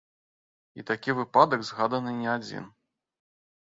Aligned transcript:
І 0.79 0.85
такі 0.89 1.15
выпадак 1.19 1.61
згаданы 1.69 2.11
не 2.25 2.29
адзін. 2.37 2.65